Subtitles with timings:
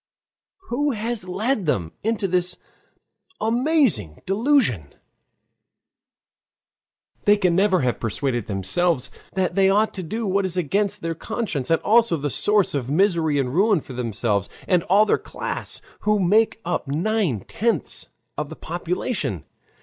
[0.69, 2.57] Who has led them into this
[3.39, 4.95] amazing delusion?
[7.25, 11.13] They can never have persuaded themselves that they ought to do what is against their
[11.13, 15.83] conscience, and also the source of misery and ruin for themselves, and all their class,
[15.99, 18.07] who make up nine tenths
[18.39, 19.45] of the population.